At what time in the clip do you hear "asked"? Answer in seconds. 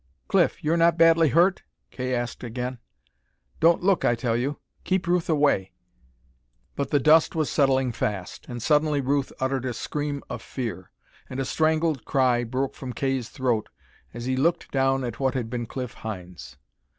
2.15-2.43